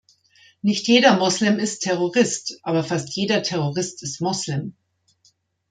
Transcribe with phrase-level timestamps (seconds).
[0.63, 4.73] Nicht jeder Moslem ist Terrorist, aber fast jeder Terrorist ist Moslem.